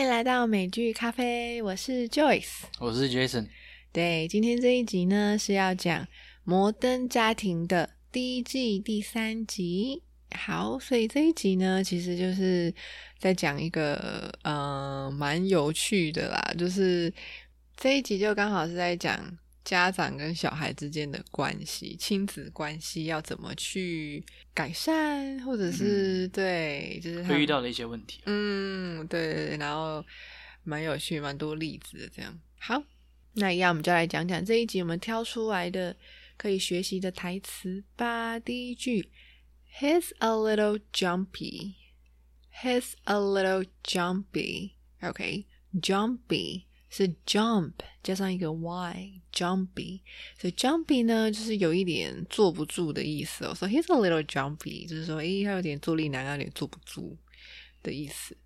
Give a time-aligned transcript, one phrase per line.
[0.00, 3.46] 来到美剧咖啡，我是 Joyce，我是 Jason。
[3.92, 6.02] 对，今天这一集呢是要讲
[6.44, 10.02] 《摩登家庭》的第一季第三集。
[10.34, 12.72] 好，所以这一集呢，其实就是
[13.18, 17.12] 在讲一个呃蛮有趣的啦，就是
[17.76, 19.20] 这一集就刚好是在讲
[19.64, 28.20] 家长跟小孩之间的关系，亲子关系要怎么去改善，或者是对，就是会遇到的一些问题。
[28.26, 30.04] 嗯，对对对，然后
[30.64, 32.38] 蛮有趣，蛮多例子的这样。
[32.58, 32.82] 好，
[33.34, 35.96] 那一样我们就来讲讲这一集我们挑出来的
[36.36, 38.38] 可以学习的台词吧。
[38.38, 39.10] 第一句
[39.80, 41.74] ，He's a little jumpy.
[42.62, 44.72] He's a little jumpy.
[45.00, 50.02] OK，jumpy、是 jump 加上一个 y，jumpy。
[50.38, 53.54] 所以 jumpy 呢，就是有一点坐不住的意思哦。
[53.54, 57.16] 所以 he's a little jumpy，就是说，诶，他有点坐立难安，有点坐不住
[57.82, 58.36] 的意思。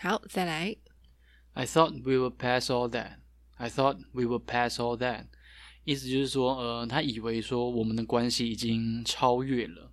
[0.00, 0.76] 好，再来。
[1.52, 3.18] I thought we would pass all that.
[3.58, 5.26] I thought we would pass all that.
[5.84, 9.92] 意思就是说，呃，他以为说我们的关系已经超越了，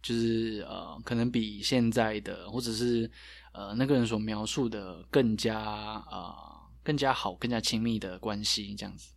[0.00, 3.10] 就是呃，可能比现在的或者是
[3.52, 5.58] 呃那个人所描述的更加
[6.10, 6.34] 呃
[6.82, 9.12] 更加好、更加亲密的关系这样子。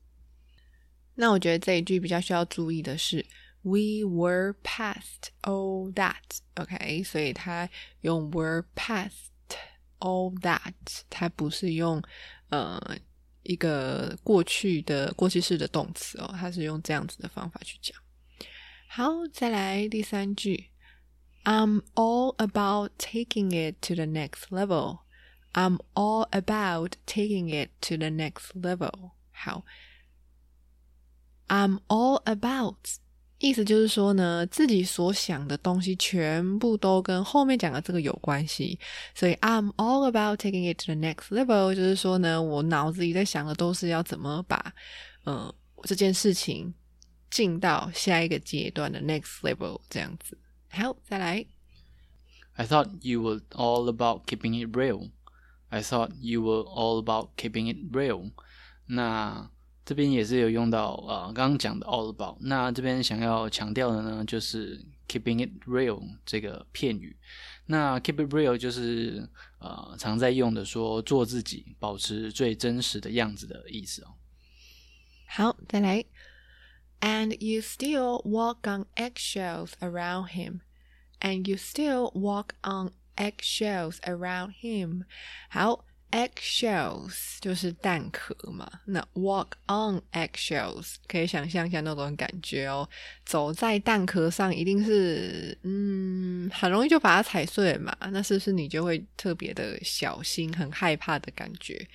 [1.16, 3.26] 那我觉得这一句比较需要注意的是
[3.62, 7.70] ，we were past all that，OK，、所以它
[8.02, 9.12] 用 were past
[10.00, 10.74] all that，
[11.10, 12.02] 它不是用
[12.50, 12.82] 呃
[13.44, 17.96] 一个过去的过去式的动词哦，它是用这样子的方法去讲。
[18.88, 20.72] 好，再来第三句
[21.44, 25.00] ，I'm all about taking it to the next level.
[25.53, 29.13] I'm all about taking it to the next level.
[29.33, 29.65] 好。
[31.49, 32.75] I'm all about，
[33.39, 38.81] 意思就是说呢，自己所想的东西全部都跟后面讲的这个有关系，
[39.15, 44.75] 所以 I'm all about taking it to the next level，就是说呢，我脑子里在想的都是要怎么把
[45.23, 46.75] 呃这件事情
[47.31, 50.37] 进到下一个阶段的 next level 这样子。
[50.71, 51.47] 好，再来。
[52.55, 55.11] I thought you were all about keeping it real.
[55.71, 58.31] I thought you were all about keeping it real.
[58.87, 59.51] 那
[59.85, 62.37] 这边也是有用到呃刚刚讲的 all about。
[62.41, 67.17] 那这边想要强调的呢，就是 keeping it real 这个片语。
[67.67, 69.29] 那 keep it real 就是
[69.59, 74.15] 呃常在用的说做自己，保持最真实的样子的意思哦。
[75.29, 76.05] 好，再来。
[77.01, 80.61] And you still walk on eggshells around him.
[81.21, 85.04] And you still walk on eggshells around him.
[85.50, 88.70] 好，eggshells 就是蛋壳嘛。
[88.86, 92.90] 那 walk on eggshells 可以想象一下那种感觉哦。
[93.26, 97.96] 走在蛋壳上，一定是嗯，很容易就把它踩碎嘛。
[98.12, 101.88] 那是不是你就会特别的小心，很害怕的感觉？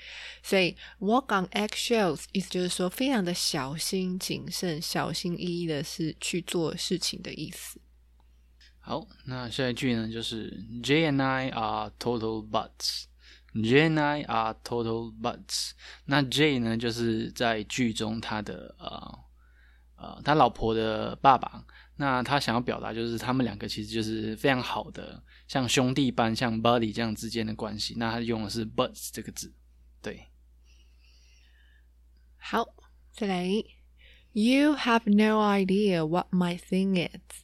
[0.42, 7.78] 所以 walk on eggshells 意思就是说非常的小心谨慎、小心翼翼的是去做事情的意思。
[8.85, 10.51] 好，那下一句呢，就是
[10.81, 15.71] Jay and I are total butts。Jay and I are total butts。
[16.05, 19.19] 那 Jay 呢，就是在剧中他的呃
[19.97, 21.65] 呃他老婆的爸爸。
[21.97, 27.93] 那他想要表达就是他们两个其实就是非常好的，像兄弟般，像 buddy 这样之间的关系。
[27.97, 29.53] 那他用的是 butts 这个字，
[30.01, 30.27] 对。
[32.37, 32.65] 好，
[33.13, 33.45] 再来。
[34.33, 37.43] You have no idea what my thing is.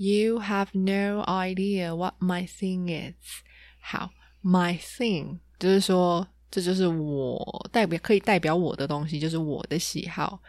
[0.00, 3.42] You have no idea what my thing is.
[3.80, 4.12] 好
[4.44, 10.40] ，my thing 就是说，这就是我代表可以代表我的东西，就是我的喜好。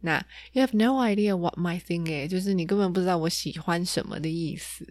[0.00, 4.86] 那 you have no idea what my thing is，就是你根本不知道我喜欢什么的意思。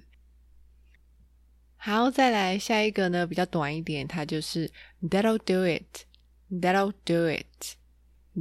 [1.75, 4.71] 好，再来下一个呢，比较短一点，它就是
[5.03, 6.05] That'll do it.
[6.49, 7.75] That'll do it.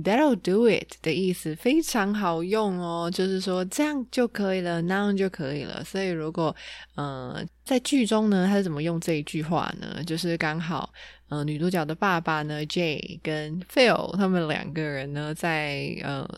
[0.05, 5.83] That'll do it 的意思非常好用哦，就是说这样就可以了，那样就可以了。
[5.85, 6.55] 所以如果
[6.97, 10.05] 呃在剧中呢，他是怎么用这一句话呢？
[10.05, 10.93] 就是刚好
[11.31, 16.29] 呃女主角的爸爸呢，Jay 跟 Phil 他们两个人呢，在呃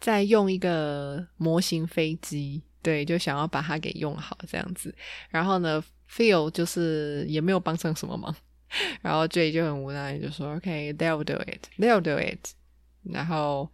[0.00, 4.94] 在用一个模型飞机，对，就想要把它给用好这样子。
[5.28, 8.34] 然后呢，Phil 就是也没有帮上什么忙，
[9.02, 12.52] 然后 Jay 就很无奈，就说：“OK，they'll、do it，they'll do it。”
[13.12, 13.70] 然后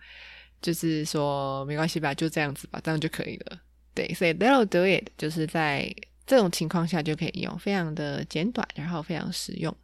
[0.62, 3.60] 就是说没关系吧，就这样子吧，这样就可以了。
[3.94, 5.94] 对，所以 they'll do it 就是在
[6.26, 9.74] 这种情况下就可以用，非常的简短，然后非常实用。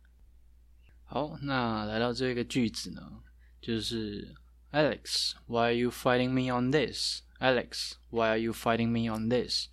[1.04, 3.02] 好，那来到这个句子呢，
[3.60, 4.34] 就是
[4.72, 9.66] Alex，why are you fighting me on this？Alex，why are you fighting me on this？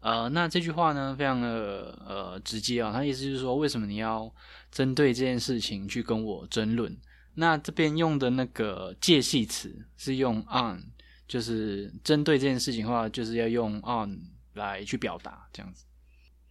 [0.00, 4.32] 呃，那这句话呢，非常的呃直接啊，它意思就是说，为什么你要
[4.72, 6.96] 针对这件事情去跟我争论？
[7.40, 10.92] 那这边用的那个介系词是用 on，
[11.26, 14.20] 就是针对这件事情的话，就是要用 on
[14.52, 15.86] 来去表达这样子。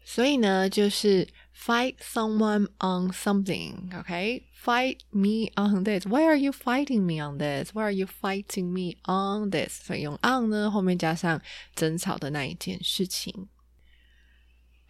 [0.03, 6.07] 所以呢，就是 fight someone on something，OK？Fight me on this.
[6.07, 7.69] Why are you fighting me on this?
[7.75, 9.85] Why are you fighting me on this?
[9.85, 11.39] 所以用 on 呢，后面加上
[11.75, 13.47] 争吵的那一件事情。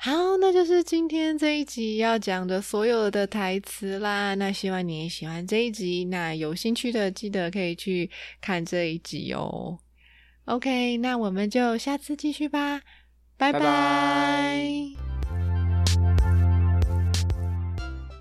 [0.02, 4.34] 好，那就是今天这一集要讲的所有的台词啦。
[4.36, 6.06] 那希望你也喜欢这一集。
[6.06, 8.10] 那有兴趣的记得可以去
[8.40, 9.78] 看这一集哦。
[10.46, 12.82] OK，那我们就下次继续吧。
[13.36, 14.69] 拜拜。